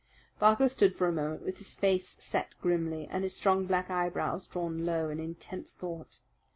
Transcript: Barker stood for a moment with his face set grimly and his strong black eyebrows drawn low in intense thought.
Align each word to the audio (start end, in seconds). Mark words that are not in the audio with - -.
Barker 0.39 0.67
stood 0.67 0.95
for 0.97 1.05
a 1.07 1.11
moment 1.13 1.43
with 1.43 1.59
his 1.59 1.75
face 1.75 2.15
set 2.19 2.55
grimly 2.59 3.07
and 3.11 3.21
his 3.23 3.35
strong 3.35 3.67
black 3.67 3.91
eyebrows 3.91 4.47
drawn 4.47 4.83
low 4.83 5.09
in 5.11 5.19
intense 5.19 5.75
thought. 5.75 6.21